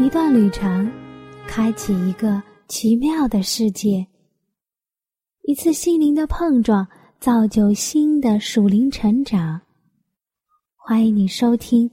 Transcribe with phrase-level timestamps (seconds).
[0.00, 0.90] 一段旅程，
[1.46, 4.02] 开启一个奇妙的世界；
[5.42, 6.88] 一次心灵的碰撞，
[7.20, 9.60] 造就新的属灵成长。
[10.74, 11.90] 欢迎你收听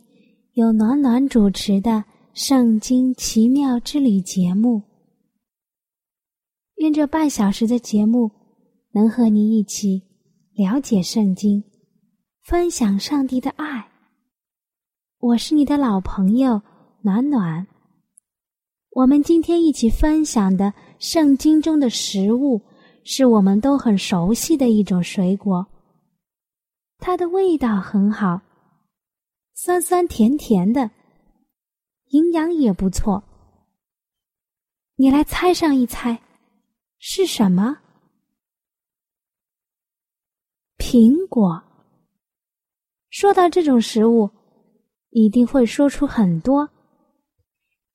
[0.53, 1.91] 由暖暖主持的
[2.33, 4.81] 《圣经奇妙之旅》节目。
[6.77, 8.31] 愿这半小时的节目
[8.93, 10.01] 能和你一起
[10.55, 11.61] 了解圣经，
[12.45, 13.85] 分享上帝的爱。
[15.19, 16.61] 我是你的老朋友
[17.01, 17.67] 暖暖。
[18.97, 22.59] 我们今天一起分享的圣经中的食物，
[23.03, 25.67] 是我们都很熟悉的一种水果。
[26.97, 28.41] 它的味道很好，
[29.53, 30.89] 酸酸甜甜的，
[32.07, 33.23] 营养也不错。
[34.95, 36.19] 你来猜上一猜，
[36.97, 37.77] 是什么？
[40.79, 41.61] 苹果。
[43.11, 44.27] 说到这种食物，
[45.11, 46.67] 一定会说出很多。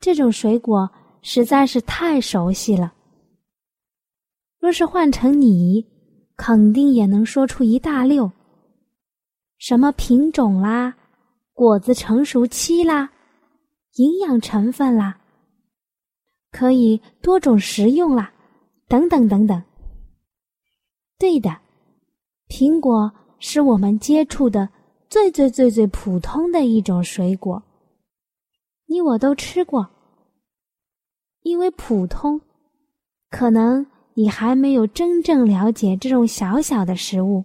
[0.02, 0.90] 这种水果
[1.22, 2.92] 实在是太熟悉了。
[4.58, 5.86] 若是换成你，
[6.36, 8.28] 肯定也能说出一大溜。
[9.58, 10.92] 什么品种啦，
[11.52, 13.12] 果子成熟期啦，
[13.94, 15.20] 营养成分啦，
[16.50, 18.32] 可以多种食用啦，
[18.88, 19.62] 等等等等。
[21.16, 21.56] 对的，
[22.48, 24.68] 苹果是我们接触的
[25.08, 27.62] 最最最最普通的一种水果。
[28.92, 29.88] 你我都吃过，
[31.40, 32.38] 因为普通，
[33.30, 37.42] 可能你还没有真正了解这种小小的食物。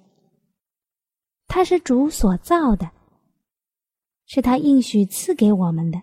[1.47, 2.91] 它是主所造的，
[4.25, 6.01] 是他应许赐给我们的。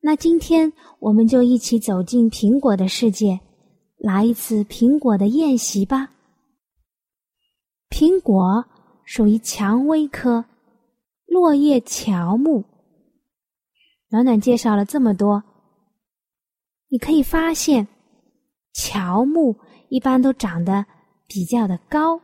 [0.00, 3.38] 那今天我们就一起走进苹果的世界，
[3.96, 6.10] 来一次苹果的宴席吧。
[7.90, 8.64] 苹果
[9.04, 10.44] 属于蔷薇科
[11.26, 12.64] 落叶乔木。
[14.14, 15.42] 暖暖介绍了这么多，
[16.88, 17.88] 你可以发现，
[18.72, 19.56] 乔木
[19.88, 20.86] 一般都长得
[21.26, 22.20] 比较的高，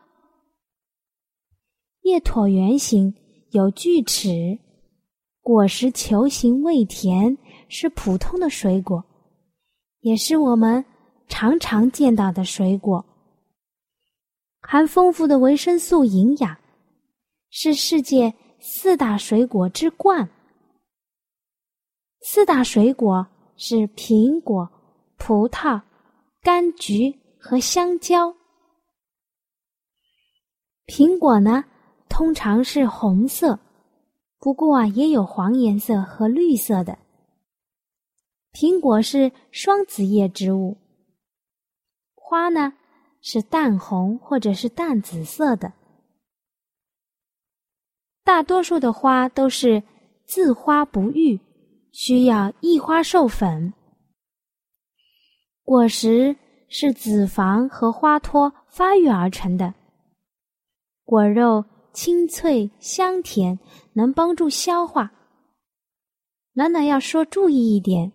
[2.02, 3.12] 叶椭圆形，
[3.50, 4.56] 有锯齿，
[5.42, 7.36] 果实球形，味甜，
[7.68, 9.04] 是普通的水果，
[9.98, 10.84] 也是我们
[11.26, 13.04] 常常见到的水果，
[14.60, 16.56] 含丰富的维生素营养，
[17.50, 20.30] 是世界四大水果之冠。
[22.22, 23.26] 四大水果
[23.56, 24.70] 是苹果、
[25.16, 25.81] 葡萄、
[26.42, 28.34] 柑橘和香蕉。
[30.86, 31.64] 苹果呢，
[32.08, 33.58] 通常是红色，
[34.38, 36.98] 不过啊，也有黄颜色和绿色的。
[38.52, 40.76] 苹果是双子叶植物，
[42.14, 42.75] 花呢
[43.22, 45.72] 是淡红或者是淡紫色的。
[48.25, 49.82] 大多数的花都是
[50.26, 51.41] 自花不育。
[51.92, 53.72] 需要异花授粉，
[55.64, 56.36] 果实
[56.68, 59.74] 是子房和花托发育而成的，
[61.04, 63.58] 果肉清脆香甜，
[63.92, 65.10] 能帮助消化。
[66.52, 68.12] 暖暖要说注意一点，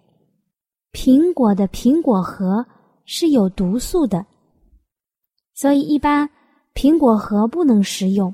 [0.93, 2.65] 苹果的苹果核
[3.05, 4.25] 是有毒素的，
[5.53, 6.29] 所以一般
[6.73, 8.33] 苹果核不能食用，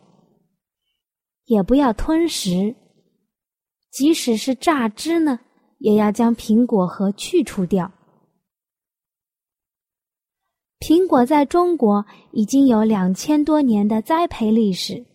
[1.46, 2.76] 也不要吞食。
[3.92, 5.40] 即使是榨汁呢，
[5.80, 7.92] 也要将苹果核去除掉。
[10.80, 15.06] 苹果在中国已经有两千多年的栽培历史。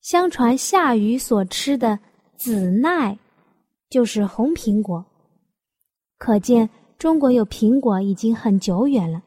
[0.00, 1.98] 相传夏禹所吃的
[2.36, 3.18] 紫奈
[3.90, 5.04] 就是红苹果，
[6.16, 6.68] 可见
[6.98, 9.22] 中国有苹果已经很久远了。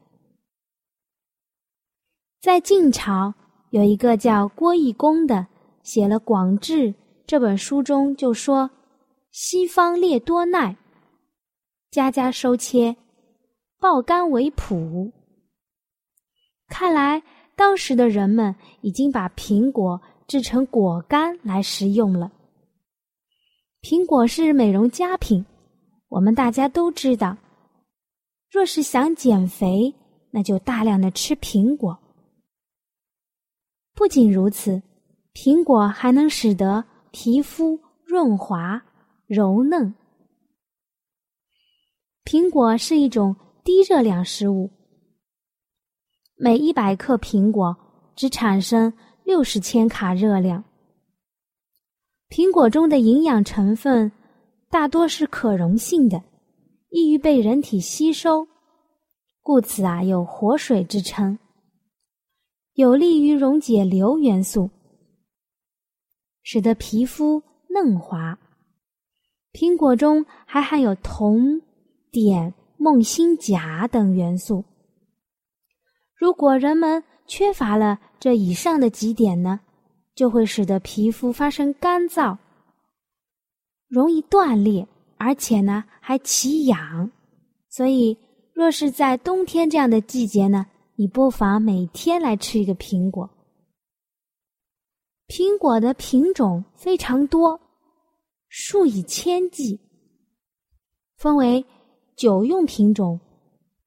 [2.42, 3.34] 在晋朝
[3.70, 5.46] 有一个叫郭义公的，
[5.84, 6.88] 写了《广志》。
[7.26, 8.70] 这本书中就说
[9.32, 10.76] ：“西方列多奈，
[11.90, 12.96] 家家收切，
[13.80, 15.12] 爆干为谱。”
[16.68, 17.22] 看来
[17.56, 22.32] 当时的人们已经把苹果制成果干来食用了。
[23.82, 25.46] 苹果是美容佳品，
[26.10, 27.38] 我们大家都知道。
[28.50, 29.94] 若是想减肥，
[30.32, 31.98] 那就大量的吃苹果。
[33.94, 34.82] 不仅如此，
[35.34, 38.84] 苹果还能使得皮肤润滑、
[39.28, 39.94] 柔嫩。
[42.26, 44.72] 苹果是一种低热量食物，
[46.36, 47.78] 每一百克苹果
[48.16, 48.92] 只产生
[49.24, 50.64] 六十千卡热量。
[52.30, 54.12] 苹果中的营养成分
[54.72, 56.20] 大多是可溶性的，
[56.90, 58.48] 易于被人体吸收，
[59.44, 61.38] 故此啊有“活水”之称，
[62.74, 64.68] 有利于溶解硫元素，
[66.44, 68.38] 使得皮肤嫩滑。
[69.52, 71.62] 苹果中还含有铜。
[72.16, 74.64] 碘、锰、锌、钾等元素。
[76.16, 79.60] 如果人们缺乏了这以上的几点呢，
[80.14, 82.38] 就会使得皮肤发生干燥，
[83.88, 84.88] 容易断裂，
[85.18, 87.10] 而且呢还起痒。
[87.68, 88.16] 所以，
[88.54, 93.28] 若是在冬天这样的季节呢，你不妨每天来吃一个苹果。
[95.36, 97.60] 苹果的品种非常多，
[98.50, 99.80] 数以千计，
[101.18, 101.66] 分为。
[102.16, 103.20] 酒用品种、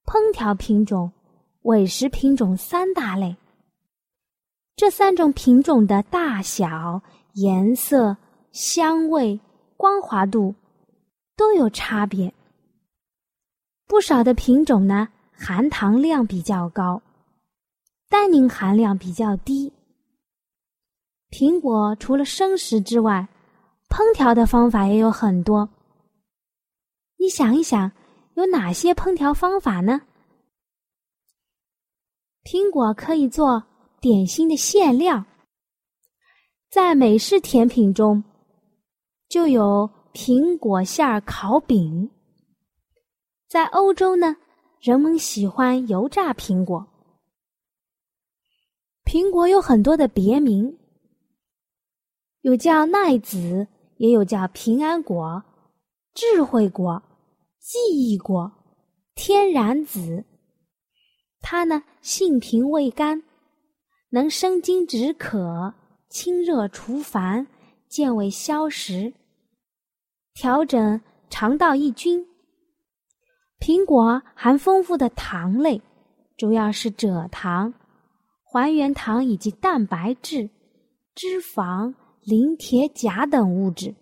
[0.05, 1.13] 烹调品种、
[1.63, 3.37] 伪食品种三大类。
[4.75, 7.01] 这三种品种的大小、
[7.35, 8.17] 颜色、
[8.51, 9.39] 香味、
[9.77, 10.53] 光滑度
[11.37, 12.35] 都有差别。
[13.87, 17.01] 不少的品种呢，含糖量比较高，
[18.09, 19.73] 单宁含量比较低。
[21.31, 23.29] 苹果除了生食之外，
[23.89, 25.69] 烹调的方法也有很多。
[27.19, 27.91] 你想一想。
[28.37, 30.03] 有哪些烹调方法呢？
[32.45, 33.65] 苹果可以做
[33.99, 35.25] 点心的馅料，
[36.69, 38.23] 在美式甜品中
[39.27, 42.11] 就有苹果馅儿烤饼。
[43.49, 44.37] 在欧洲呢，
[44.83, 46.87] 人们喜欢油炸苹果。
[49.07, 50.77] 苹果有很多的别名，
[52.47, 53.67] 有叫奈子，
[53.97, 55.43] 也有叫平安果、
[56.15, 57.03] 智慧果。
[57.59, 58.53] 记忆果，
[59.17, 60.25] 天然子。
[61.41, 63.25] 它呢，性平味甘，
[64.11, 65.75] 能生津止渴、
[66.09, 67.49] 清热除烦、
[67.89, 69.13] 健胃消食、
[70.33, 72.25] 调整肠道益菌。
[73.59, 75.83] 苹果含丰富的糖类，
[76.37, 77.75] 主要是蔗糖、
[78.45, 80.49] 还原糖以及蛋白质、
[81.17, 81.93] 脂肪、
[82.27, 83.95] 磷、铁、钾等物质，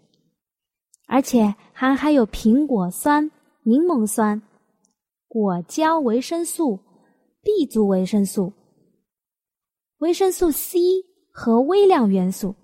[1.06, 3.30] 而且还含有苹果酸。
[3.66, 4.42] 柠檬酸、
[5.26, 6.78] 果胶维生素、
[7.42, 8.52] B 族维生素、
[10.00, 10.78] 维生素 C
[11.30, 12.54] 和微量元素，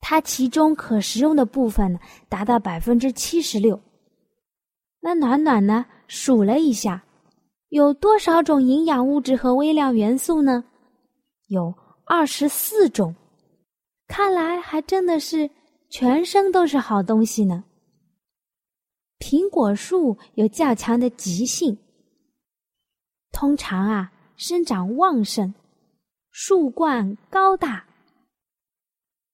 [0.00, 2.00] 它其中可食用的部分
[2.30, 3.78] 达到百分之七十六。
[5.00, 7.04] 那暖暖呢数了一下，
[7.68, 10.64] 有多少种营养物质和微量元素呢？
[11.48, 11.74] 有
[12.06, 13.14] 二十四种，
[14.06, 15.50] 看来还真的是
[15.88, 17.64] 全身都是好东西呢。
[19.18, 21.78] 苹果树有较强的极性，
[23.32, 25.54] 通常啊生长旺盛，
[26.30, 27.86] 树冠高大。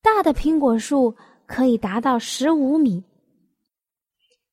[0.02, 1.14] 大的苹果树
[1.46, 3.02] 可以达到十五米。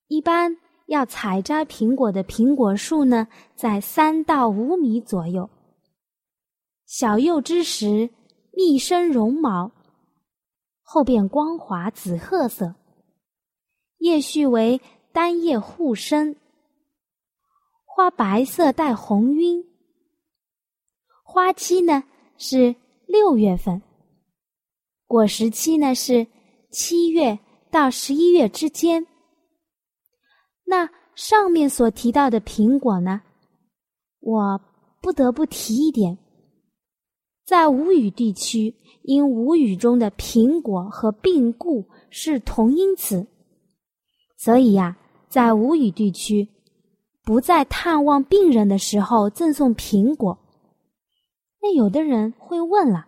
[0.08, 5.50] 一般要采摘苹果的苹果树呢，在三到五米左右。
[6.86, 8.10] 小幼之时，
[8.54, 9.72] 密生绒毛，
[10.90, 12.74] 后变光滑紫褐色，
[13.98, 14.80] 叶序为。
[15.14, 16.36] 单叶互生，
[17.86, 19.66] 花白色带红晕。
[21.24, 22.04] 花期呢
[22.38, 22.76] 是
[23.08, 23.82] 六月份，
[25.08, 26.28] 果实期呢是
[26.70, 27.40] 七月
[27.72, 29.08] 到十一月之间。
[30.66, 33.24] 那上面所提到的苹果呢，
[34.20, 34.62] 我
[35.02, 36.16] 不得不提一点，
[37.48, 43.26] 在吴语地区，因吴语中的苹果和病故是同音词，
[44.38, 44.98] 所以呀。
[45.30, 46.48] 在吴语地区，
[47.26, 50.40] 不在探望病人的时候赠送苹果。
[51.62, 53.06] 那有的人会问了：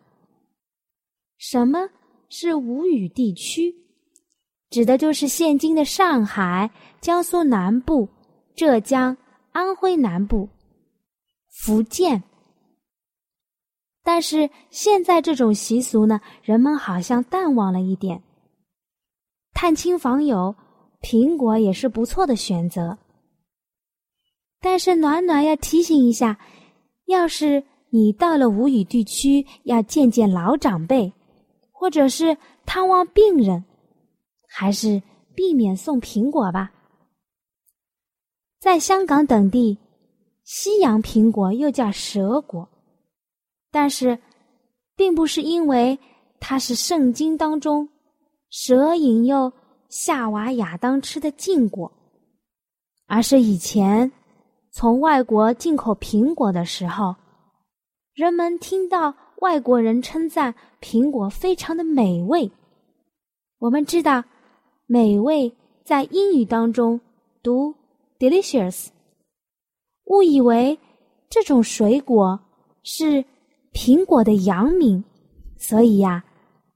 [1.37, 1.89] 什么
[2.27, 3.73] 是吴语地区？
[4.69, 6.69] 指的就是现今的上海、
[6.99, 8.07] 江苏南部、
[8.53, 9.15] 浙江、
[9.53, 10.49] 安徽南部、
[11.47, 12.21] 福建。
[14.03, 18.21] 但是现在这种习俗呢，人们好像淡忘了一点。
[19.53, 20.55] 探亲访友。
[21.01, 22.97] 苹果也是不错的选择，
[24.59, 26.37] 但是暖暖要提醒一下：
[27.05, 31.13] 要是你到了无语地区，要见见老长辈，
[31.71, 33.63] 或者是探望病人，
[34.45, 35.01] 还是
[35.33, 36.69] 避免送苹果吧。
[38.59, 39.77] 在香港等地，
[40.43, 42.67] 西洋苹果又叫蛇果，
[43.71, 44.17] 但是
[44.95, 45.97] 并不是因为
[46.39, 47.87] 它是圣经当中
[48.49, 49.51] 蛇引诱
[49.89, 51.91] 夏娃、亚当吃的禁果，
[53.07, 54.11] 而是以前
[54.71, 57.15] 从外国进口苹果的时候，
[58.13, 62.51] 人们听到外国人称赞苹果非常的美味。
[63.59, 64.23] 我们知道，
[64.85, 65.51] 美味
[65.83, 66.99] 在英语当中
[67.43, 67.73] 读
[68.17, 68.87] delicious，
[70.05, 70.77] 误以为
[71.29, 72.39] 这种水果
[72.83, 73.23] 是
[73.79, 75.01] 苹果的洋名，
[75.57, 76.21] 所以呀，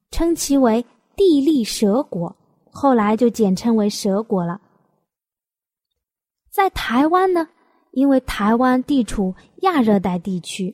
[0.09, 0.85] 称其为
[1.17, 2.33] 地利蛇果，
[2.71, 4.61] 后来就简称为蛇果了。
[6.49, 7.45] 在台湾呢，
[7.91, 10.73] 因为台湾地处亚热带地区，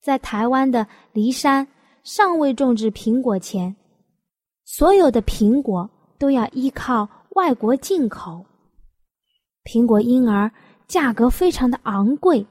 [0.00, 1.66] 在台湾的梨山
[2.04, 3.74] 尚未种植苹果前。
[4.64, 8.46] 所有的苹果都要依靠外国进口，
[9.64, 10.48] 苹果因而
[10.86, 12.46] 价格非常的昂贵，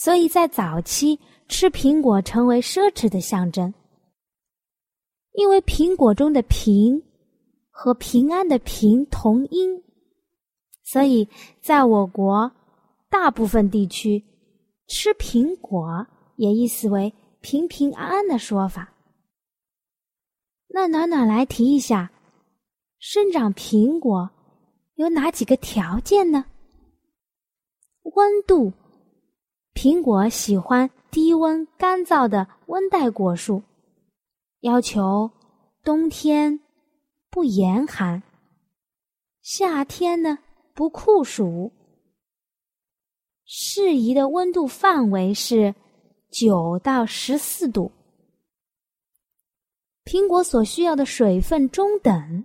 [0.00, 3.74] 所以在早期吃苹果成为奢侈的象征。
[5.32, 7.02] 因为苹果中的“平”
[7.68, 9.82] 和平安的“平”同音，
[10.84, 11.28] 所以
[11.60, 12.52] 在我国
[13.10, 14.24] 大部分地区
[14.86, 18.94] 吃苹果也意思为平平安安的说法。
[20.68, 22.12] 那暖暖来提一下，
[23.00, 24.30] 生长苹果
[24.94, 26.44] 有哪几个条件呢？
[28.14, 28.72] 温度，
[29.74, 33.62] 苹果喜欢低温干燥的温带果树，
[34.60, 35.30] 要求
[35.84, 36.60] 冬天
[37.30, 38.22] 不严寒，
[39.40, 40.38] 夏天呢
[40.74, 41.72] 不酷暑，
[43.44, 45.74] 适宜的温度范围是
[46.30, 47.92] 九到十四度。
[50.04, 52.44] 苹果所需要的水分中等，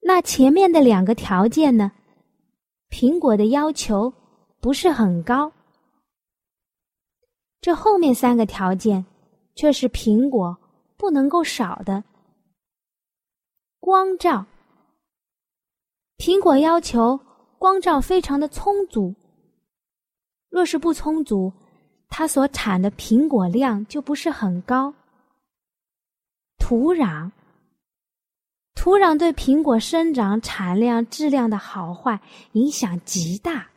[0.00, 1.92] 那前面的两个条件呢？
[2.90, 4.12] 苹果的要求
[4.60, 5.50] 不是很高，
[7.60, 9.04] 这后面三个条件
[9.54, 10.56] 却是苹果
[10.98, 12.04] 不能够少的。
[13.78, 14.44] 光照，
[16.18, 17.18] 苹果要求
[17.58, 19.14] 光照非常的充足，
[20.50, 21.52] 若是不充足。
[22.12, 24.92] 它所产的苹果量就不是很高。
[26.58, 27.30] 土壤，
[28.74, 32.20] 土壤对苹果生长、产量、质量的好坏
[32.52, 33.69] 影响极大。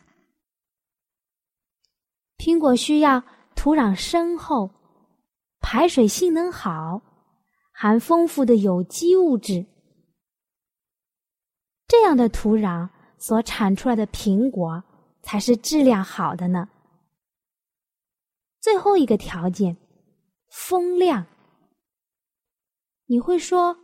[2.38, 3.24] 苹果需要
[3.56, 4.70] 土壤深厚、
[5.60, 7.02] 排水性能好、
[7.72, 9.66] 含丰富的有机物质，
[11.88, 14.84] 这样的土壤所产出来的苹果
[15.22, 16.68] 才是质量好的呢。
[18.60, 19.78] 最后一个条件，
[20.50, 21.26] 风量。
[23.06, 23.78] 你会说，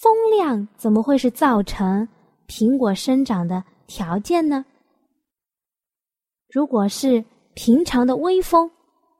[0.00, 2.06] 风量怎么会是造成
[2.46, 4.64] 苹果生长的条件呢？
[6.48, 8.70] 如果是平常的微风，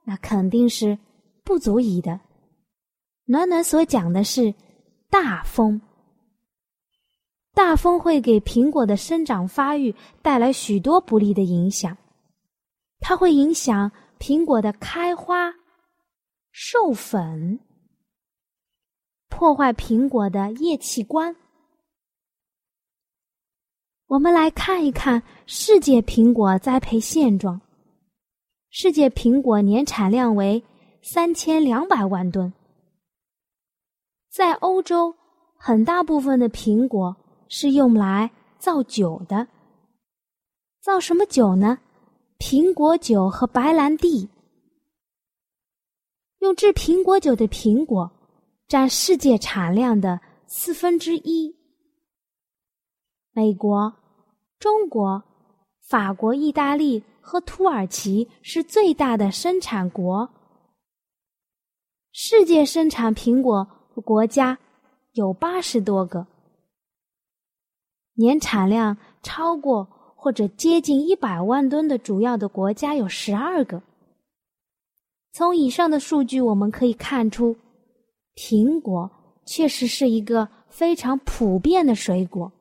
[0.04, 0.98] 那肯定是
[1.44, 2.20] 不足以的。
[3.24, 4.54] 暖暖所讲的是
[5.10, 5.80] 大风，
[7.54, 11.96] 大风会给苹果的生长发育带来许多不利的影响，
[13.00, 13.90] 它会影响。
[14.18, 15.52] 苹果的开花、
[16.52, 17.58] 授粉，
[19.28, 21.34] 破坏苹果的叶器官。
[24.06, 27.60] 我们来看一看世界苹果栽培现状。
[28.74, 30.64] 世界苹果年产量为
[31.02, 32.54] 三千两百万吨。
[34.30, 35.14] 在欧洲，
[35.58, 37.14] 很大部分的苹果
[37.50, 39.46] 是用来造酒的。
[40.80, 41.80] 造什么酒呢？
[42.38, 44.30] 苹果酒和白兰地，
[46.38, 48.10] 用制苹果酒的苹果
[48.66, 51.54] 占世界产量的四分之一。
[53.32, 53.94] 美国、
[54.58, 55.22] 中国、
[55.82, 60.28] 法国、意大利和土耳其是最大的生产国。
[62.12, 63.66] 世界生产苹果
[64.04, 64.58] 国家
[65.12, 66.26] 有八十多个，
[68.16, 69.88] 年产量超过。
[70.14, 73.82] 或者接近一百万吨的主要的国家有十二个。
[75.32, 77.56] 从以上的数据我们可以看出，
[78.36, 79.10] 苹果
[79.44, 82.52] 确实是一个非常普遍的水果。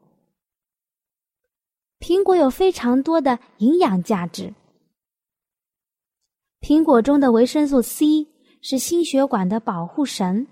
[2.02, 4.54] 苹果有非常多的营养价值。
[6.60, 8.28] 苹果中的维生素 C
[8.62, 10.48] 是心血管的保护神，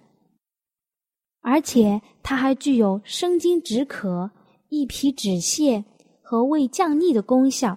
[1.41, 4.32] 而且它还具有生津止渴、
[4.70, 5.84] 益脾止泻。
[6.29, 7.75] 和胃降逆的功效。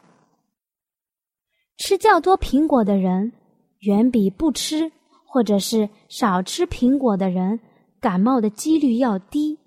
[1.78, 3.32] 吃较多苹果的人，
[3.78, 4.92] 远比不吃
[5.24, 7.58] 或者是少吃苹果的人
[7.98, 9.58] 感冒的几率要低。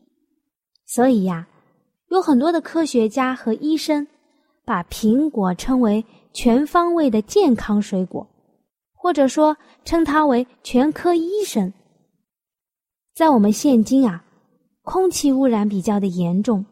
[0.86, 1.48] 所以呀，
[2.10, 4.08] 有很多的科学家和医生
[4.64, 8.28] 把苹果称为全方位的健康水果，
[8.94, 11.74] 或者说称它为全科医生。
[13.14, 14.24] 在我们现今啊，
[14.84, 16.66] 空气污染比较的严重，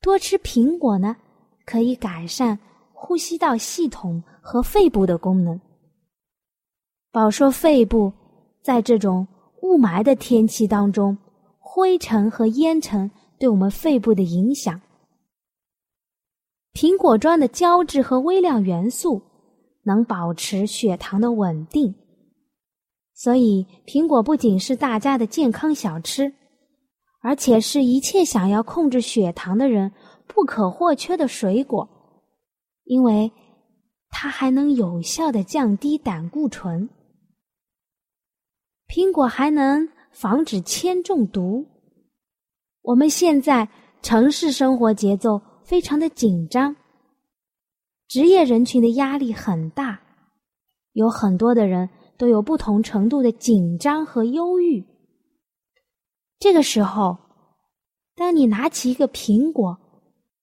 [0.00, 1.16] 多吃苹果呢，
[1.64, 2.58] 可以改善
[2.92, 5.60] 呼吸道系统和肺部的功能。
[7.12, 8.12] 饱受肺部
[8.62, 9.26] 在这种
[9.62, 11.16] 雾霾的天气当中，
[11.58, 14.80] 灰尘和烟尘对我们肺部的影响。
[16.74, 19.22] 苹果中的胶质和微量元素
[19.82, 21.94] 能保持血糖的稳定，
[23.14, 26.32] 所以苹果不仅是大家的健康小吃，
[27.22, 29.90] 而且是一切想要控制血糖的人
[30.28, 31.88] 不可或缺的水果，
[32.84, 33.32] 因为
[34.10, 36.90] 它还能有效的降低胆固醇。
[38.86, 41.66] 苹果还能防止铅中毒。
[42.82, 43.68] 我们现在
[44.02, 46.74] 城市生活节奏非常的紧张，
[48.08, 50.00] 职业人群的压力很大，
[50.92, 54.84] 有很多的人都有不同程度的紧张和忧郁。
[56.38, 57.16] 这个时候，
[58.14, 59.78] 当你拿起一个苹果，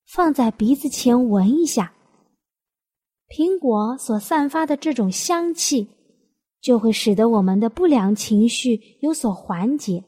[0.06, 1.94] 放在鼻子前闻一下，
[3.28, 5.90] 苹果所散发的这种香气。
[6.60, 10.04] 就会使得我们的不良情绪有所缓解，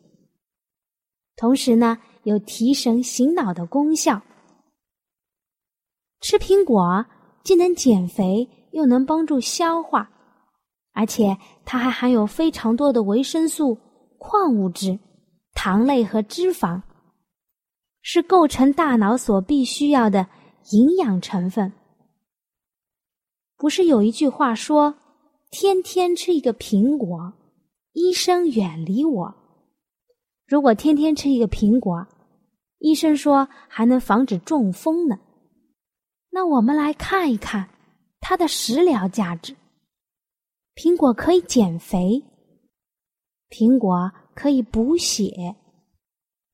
[1.35, 4.21] 同时呢，有提神醒脑的功效。
[6.21, 7.03] 吃苹果
[7.43, 10.07] 既能减肥，又能帮助消化，
[10.93, 13.75] 而且它还含有非常多的维生素、
[14.19, 14.99] 矿物质、
[15.55, 16.83] 糖类和脂肪，
[18.03, 20.27] 是构成大脑所必须要的
[20.69, 21.73] 营养成分。
[23.57, 24.93] 不是有一句话说？
[25.49, 27.33] 天天吃一个苹果，
[27.93, 29.35] 医生远离我。
[30.45, 32.05] 如果天天吃一个苹果，
[32.79, 35.19] 医生说还能防止中风呢。
[36.31, 37.69] 那我们来看一看
[38.19, 39.55] 它的食疗价值。
[40.75, 42.23] 苹果可以减肥，
[43.49, 45.55] 苹果可以补血，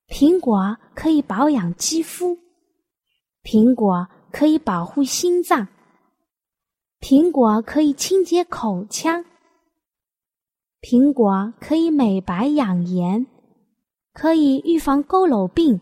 [0.08, 2.38] 苹果可以保养肌肤，
[3.44, 5.68] 苹果可以保护心脏。
[7.00, 9.24] 苹果可以清洁口腔，
[10.82, 13.28] 苹果可以美白养颜，
[14.12, 15.80] 可以预防佝偻病，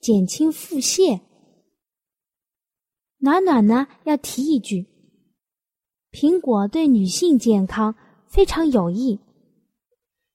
[0.00, 1.20] 减轻腹泻。
[3.18, 4.86] 暖暖呢要提一句，
[6.10, 7.94] 苹果对女性健康
[8.26, 9.20] 非常有益，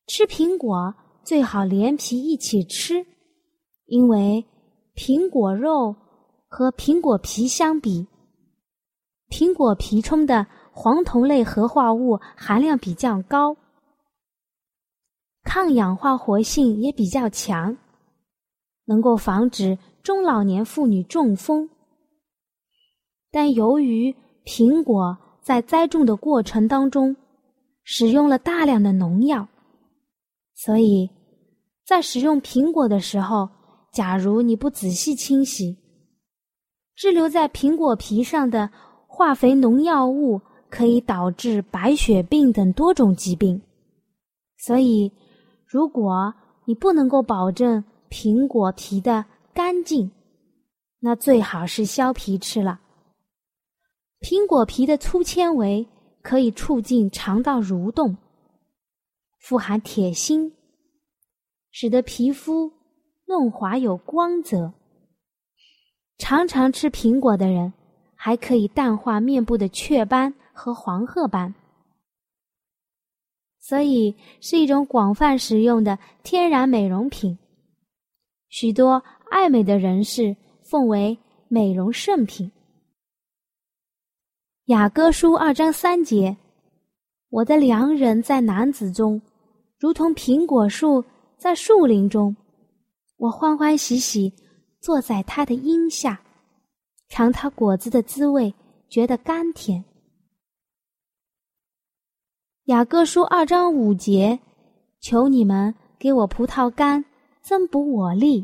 [0.06, 3.06] 吃苹果最好连皮一起吃，
[3.88, 4.45] 因为
[4.95, 5.95] 苹果肉
[6.47, 8.08] 和苹果皮相比。
[9.28, 13.58] 苹果皮中的黄酮类合化物含量比较高，
[15.43, 17.75] 抗氧化活性也比较强，
[18.86, 21.69] 能够防止中老年妇女中风。
[23.32, 27.15] 但由于苹果在栽种的过程当中
[27.84, 29.48] 使用了大量的农药，
[30.54, 31.10] 所以
[31.86, 33.50] 在使用苹果的时候，
[33.91, 35.78] 假如你不仔细清洗，
[36.95, 38.69] 滞留在苹果皮上的。
[39.08, 43.62] 化肥农药物可以导致白血病等多种疾病，
[44.58, 45.10] 所以
[45.65, 46.34] 如果
[46.65, 47.82] 你不能够保证
[48.17, 50.10] 苹果皮的干净，
[50.99, 52.80] 那最好是削皮吃了。
[54.21, 55.86] 苹果皮的粗纤维
[56.21, 58.15] 可以促进肠道蠕动，
[59.41, 60.54] 富含铁锌，
[61.71, 62.71] 使得皮肤
[63.28, 64.73] 嫩滑有光泽。
[66.17, 67.73] 常常吃苹果的人。
[68.17, 71.54] 还可以淡化面部的雀斑和黄褐斑，
[73.60, 77.38] 所以是一种广泛使用的天然美容品。
[78.58, 81.18] 许多爱美的人士奉为
[81.50, 82.50] 美容圣品。
[84.68, 86.38] 雅歌书二章三节
[87.28, 89.22] ：“我的良人在男子中，
[89.78, 91.04] 如同苹果树
[91.38, 92.34] 在树林中，
[93.18, 94.32] 我欢欢喜喜
[94.80, 96.18] 坐在他的荫下。”
[97.12, 98.56] 尝它果子的滋味，
[98.88, 99.84] 觉得甘甜。
[102.68, 104.39] 雅各书二章五节，
[105.02, 107.04] 求你们给我葡萄干，
[107.47, 108.43] 增补我力；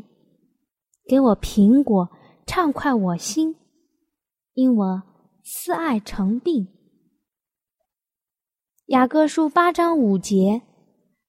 [1.08, 2.08] 给我苹果，
[2.46, 3.56] 畅快我心，
[4.54, 5.02] 因我
[5.42, 6.68] 思爱成病。
[8.86, 10.62] 雅各书八章五节，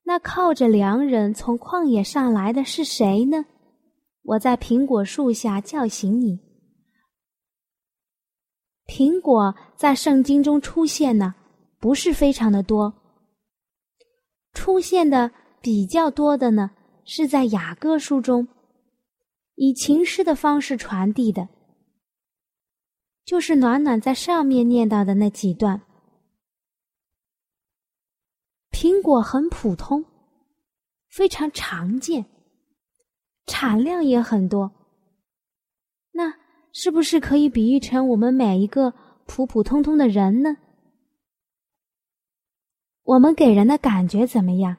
[0.04, 3.44] 那靠着良人从旷野上来的是谁呢？
[4.22, 6.40] 我在苹果树下叫醒你。
[8.86, 11.34] 苹果在圣经中出现呢，
[11.80, 12.94] 不是非常的多。
[14.54, 16.70] 出现的比较多的呢，
[17.06, 18.48] 是在雅歌书中，
[19.56, 21.48] 以情诗的方式传递的，
[23.26, 25.82] 就是暖暖在上面念到的那几段。
[28.72, 30.04] 苹果很普通，
[31.10, 32.26] 非常常见，
[33.46, 34.72] 产量也很多。
[36.12, 36.34] 那
[36.72, 38.94] 是不是可以比喻成我们每一个
[39.26, 40.58] 普普通通的人呢？
[43.04, 44.78] 我们给人的感觉怎么样？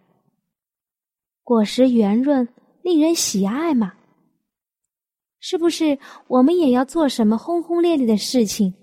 [1.45, 2.49] 果实圆润，
[2.83, 3.95] 令人喜爱嘛？
[5.39, 8.75] 是不是我们也要做什么轰轰烈烈的事情，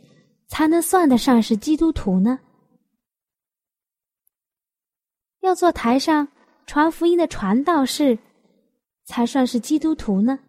[0.47, 2.39] 才能算得上是基督徒呢？
[5.41, 6.30] 要做台上。
[6.67, 8.17] 传福音的传道士，
[9.04, 10.39] 才算是基督徒呢。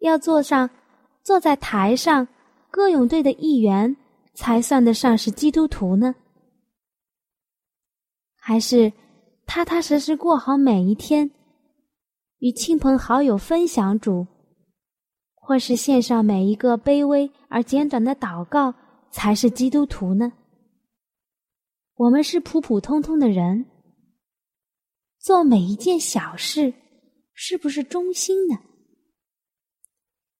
[0.00, 0.68] 要坐上
[1.22, 2.28] 坐在台上
[2.70, 3.96] 歌咏队的一员，
[4.34, 6.14] 才算得上是基督徒呢？
[8.36, 8.92] 还是
[9.48, 11.30] 踏踏实实过好每一天，
[12.40, 14.26] 与亲朋好友分享主，
[15.34, 18.74] 或是献上每一个卑微而简短的祷告，
[19.10, 20.30] 才是基督徒呢？
[21.94, 23.64] 我们是普普通通的人。
[25.18, 26.74] 做每一件小事，
[27.32, 28.58] 是不是忠心呢？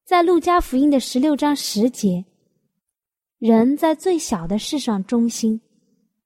[0.04, 2.26] 在路加福音的十六章十节，
[3.38, 5.58] 人在最小的事上忠心，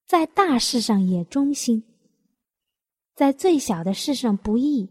[0.05, 1.81] 在大事上也忠心；
[3.23, 4.91] 在最小的事上不义，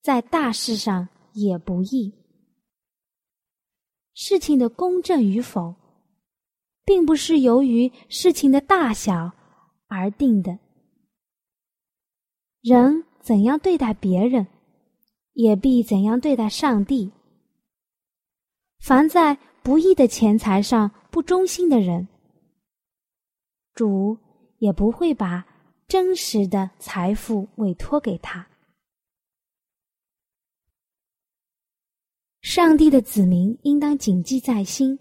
[0.00, 2.14] 在大事上也不义。
[4.14, 5.74] 事情的公正与否，
[6.86, 9.30] 并不是由于事情的大小
[9.86, 10.58] 而定的。
[12.62, 14.46] 人怎样对待别人，
[15.34, 17.12] 也必怎样对待上帝。
[18.80, 22.08] 凡在不义的钱财上不忠心的人，
[23.74, 24.16] 主
[24.56, 25.46] 也不会把
[25.88, 28.46] 真实的财富委托给他。
[32.42, 34.98] 上帝的子民应当谨记在心，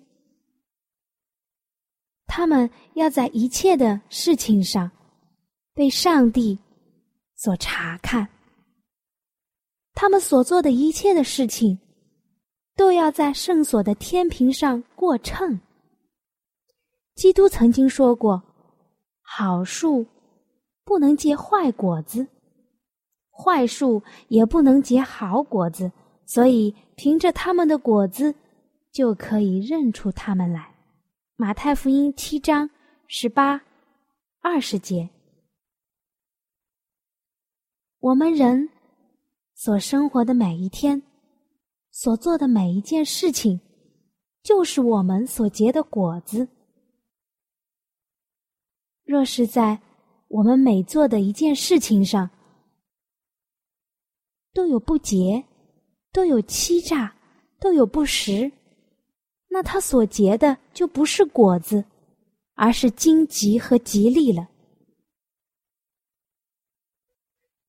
[2.25, 4.89] 他们要在一切的事情上
[5.73, 6.57] 被上帝。
[7.35, 8.27] 所查看，
[9.93, 11.77] 他们所做的一切的事情，
[12.75, 15.59] 都要在圣所的天平上过秤。
[17.13, 18.41] 基督曾经说过
[19.21, 20.03] ：“好树
[20.87, 22.25] 不能结坏果子，
[23.29, 25.91] 坏树也不能结好果子。
[26.25, 28.33] 所以，凭着他们的果子，
[28.93, 30.73] 就可以认出他们来。”
[31.35, 32.69] 马太福音七章
[33.07, 33.61] 十八、
[34.39, 35.09] 二十节。
[37.99, 38.69] 我们人
[39.53, 41.03] 所生活的每一天，
[41.91, 43.59] 所做的每一件事情，
[44.41, 46.47] 就是我们所结的果子。
[49.03, 49.81] 若是在
[50.27, 52.29] 我们每做的一件事情上
[54.53, 55.43] 都有不洁，
[56.11, 57.15] 都有欺诈，
[57.59, 58.51] 都有不实，
[59.49, 61.85] 那他所结的就不是果子，
[62.55, 64.49] 而是荆棘和吉利了。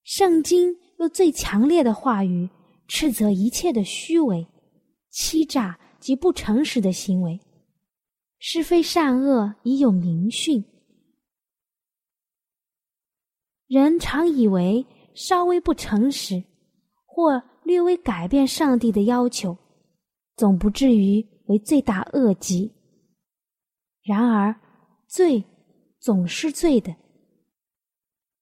[0.02, 2.48] 圣经用最强烈的话语
[2.88, 4.46] 斥责一切的虚伪、
[5.10, 7.38] 欺诈及不诚实的行为，
[8.38, 10.64] 是非善恶已有明训。
[13.68, 16.42] 人常以为稍微不诚实，
[17.04, 19.56] 或略微改变上帝的要求，
[20.36, 22.72] 总不至于为罪大恶极。
[24.02, 24.58] 然而，
[25.06, 25.44] 罪
[26.00, 26.96] 总是罪的。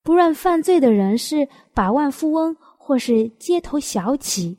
[0.04, 4.56] 不论犯罪的人是百万富翁或是街头小乞，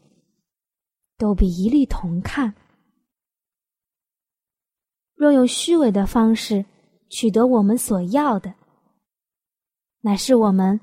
[1.18, 2.54] 都必一律同看。
[5.16, 6.66] 若用虚伪的方式
[7.10, 8.54] 取得我们所要的，
[10.08, 10.80] 乃是我们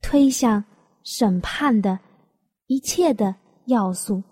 [0.00, 0.64] 推向
[1.04, 1.98] 审判的
[2.68, 4.22] 一切的要素。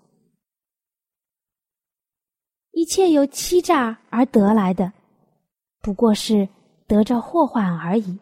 [2.71, 4.91] 一切由欺诈而得来的，
[5.79, 6.49] 不过是
[6.87, 8.17] 得着祸患而已。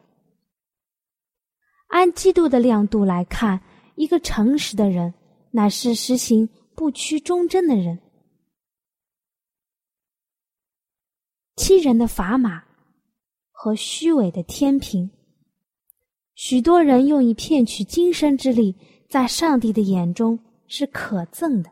[1.88, 3.62] 按嫉妒的亮度来看，
[3.96, 5.14] 一个诚实的人，
[5.52, 7.98] 乃是实行不屈忠贞的人。
[11.56, 12.66] 欺人的砝码
[13.52, 15.10] 和虚伪的天平，
[16.42, 18.74] 许多人用以骗取今生之力，
[19.10, 21.70] 在上帝的眼中是可憎的。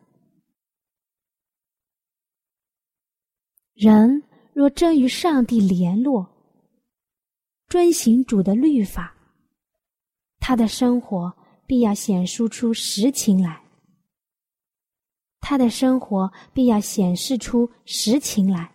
[3.75, 6.27] 人若真与上帝联络，
[7.69, 9.15] 遵行主的律法。
[10.37, 11.33] 他的生活
[11.65, 13.63] 必要显示出实情来，
[15.39, 18.69] 他的生活必要显示出实情来，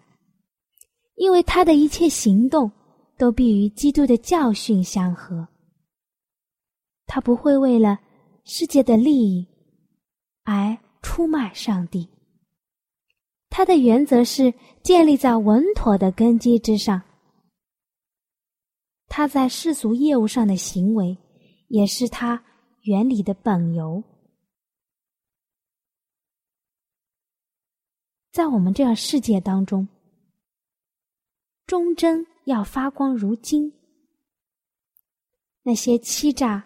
[1.17, 2.73] 因为他的一切行动
[3.19, 5.47] 都必与基督的教训相合。
[7.15, 8.01] 他不会为了
[8.43, 9.47] 世界的利益
[10.45, 12.09] 而出卖上帝，
[13.51, 17.03] 他的原则是建立在稳妥的根基之上。
[19.09, 21.19] 他在世俗业务上的行为。
[21.73, 22.45] 也是他
[22.83, 24.05] 原理的本由。
[28.31, 29.89] 在我们这样世界当中，
[31.67, 33.73] 忠贞要发光如金。
[35.63, 36.63] 那些欺诈、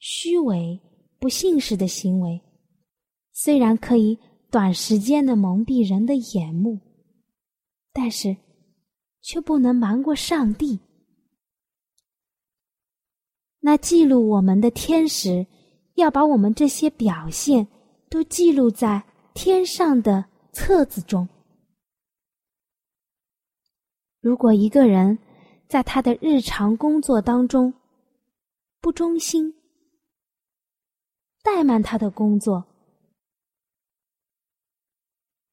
[0.00, 0.80] 虚伪、
[1.20, 2.40] 不信实的行为，
[3.32, 4.18] 虽然可以
[4.50, 6.76] 短时间的蒙蔽人的眼目，
[7.92, 8.36] 但是
[9.20, 10.80] 却不能瞒过上帝。
[13.60, 15.46] 那记录我们的天使，
[15.94, 17.68] 要把我们这些表现
[18.08, 19.00] 都记录在
[19.34, 20.24] 天上的。
[20.52, 21.28] 册子中，
[24.20, 25.16] 如果一个人
[25.68, 27.72] 在他的日常工作当中
[28.80, 29.54] 不忠心，
[31.42, 32.64] 怠慢他的工作，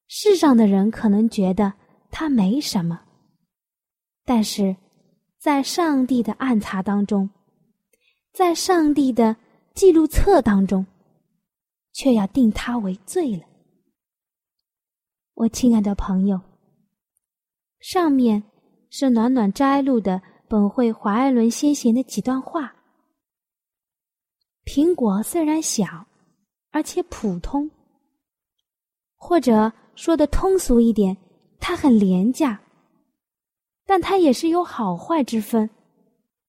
[0.06, 1.72] 世上的人可能觉得
[2.10, 3.00] 他没什么，
[4.24, 4.76] 但是
[5.38, 7.30] 在上帝的暗查当中，
[8.32, 9.36] 在上帝的
[9.74, 10.86] 记录册当中，
[11.92, 13.44] 却要定他为罪了。
[15.34, 16.40] 我亲爱的朋友，
[17.80, 18.42] 上面
[18.90, 22.74] 是暖暖摘录的本会华爱伦先贤的几段话。
[24.68, 26.06] 苹果虽然小，
[26.72, 27.70] 而且普通，
[29.16, 31.16] 或者说的通俗一点，
[31.58, 32.60] 它很廉价，
[33.86, 35.70] 但它也是有好坏之分，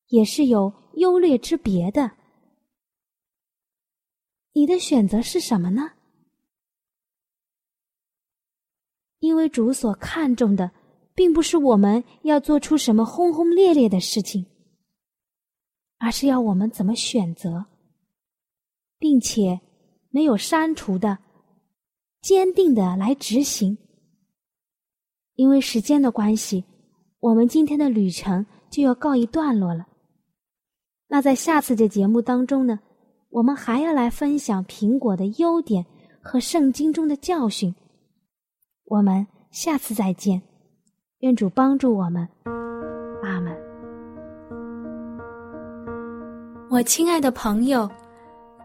[0.07, 2.11] 也是有优劣之别的。
[4.51, 5.89] 你的选择是什么呢？
[9.19, 10.69] 因为主所看重的，
[11.15, 14.45] 并不是我们要做出什么轰轰烈烈的事情，
[15.99, 17.65] 而是要我们怎么选择，
[18.99, 19.59] 并且
[20.11, 21.17] 没有删除的，
[22.21, 23.77] 坚定的来执行。
[25.35, 26.63] 因为时间的关系，
[27.19, 29.87] 我们今天的旅程就要告一段落了。
[31.07, 32.79] 那在下次的节目当中呢，
[33.29, 35.85] 我们还要来分享苹果的优点
[36.21, 37.73] 和圣经中的教训。
[38.85, 40.41] 我们下次再见，
[41.19, 42.27] 愿主帮助我们，
[43.23, 43.55] 阿门。
[46.69, 47.89] 我亲爱的朋友，